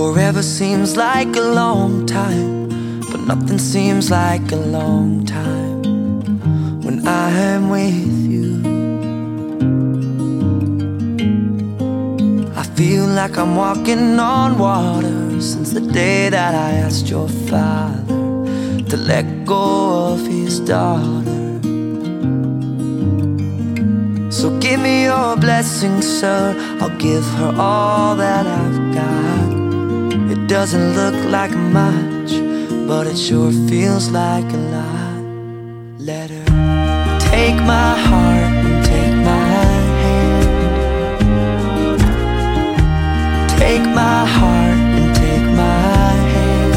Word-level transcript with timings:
Forever 0.00 0.42
seems 0.42 0.96
like 0.96 1.36
a 1.36 1.46
long 1.62 2.06
time, 2.06 2.70
but 3.10 3.20
nothing 3.26 3.58
seems 3.58 4.10
like 4.10 4.50
a 4.50 4.56
long 4.56 5.26
time 5.26 5.82
when 6.80 7.06
I 7.06 7.28
am 7.52 7.68
with 7.68 8.16
you. 8.32 8.48
I 12.56 12.62
feel 12.78 13.06
like 13.08 13.36
I'm 13.36 13.54
walking 13.56 14.18
on 14.18 14.58
water 14.58 15.38
since 15.38 15.72
the 15.72 15.82
day 15.82 16.30
that 16.30 16.54
I 16.54 16.70
asked 16.86 17.10
your 17.10 17.28
father 17.28 18.02
to 18.90 18.96
let 18.96 19.44
go 19.44 20.14
of 20.14 20.26
his 20.26 20.60
daughter. 20.60 21.60
So 24.30 24.58
give 24.60 24.80
me 24.80 25.04
your 25.04 25.36
blessing, 25.36 26.00
sir. 26.00 26.56
I'll 26.80 26.96
give 26.96 27.26
her 27.38 27.54
all 27.58 28.16
that 28.16 28.46
I've 28.46 28.94
got 28.94 29.59
doesn't 30.50 30.94
look 30.96 31.14
like 31.30 31.54
much, 31.54 32.32
but 32.88 33.06
it 33.06 33.16
sure 33.16 33.52
feels 33.68 34.10
like 34.10 34.52
a 34.52 34.56
lot. 34.56 35.22
Let 35.96 36.28
her 36.30 36.44
take 37.20 37.54
my 37.54 37.94
heart 38.06 38.52
and 38.66 38.84
take 38.84 39.14
my 39.30 39.44
hand. 40.02 40.40
Take 43.60 43.86
my 43.94 44.26
heart 44.26 44.78
and 44.98 45.14
take 45.22 45.46
my 45.64 46.14
hand. 46.32 46.74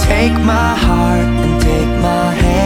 Take 0.00 0.36
my 0.46 0.74
heart 0.86 1.28
and 1.44 1.60
take 1.60 1.92
my 2.00 2.32
hand. 2.40 2.63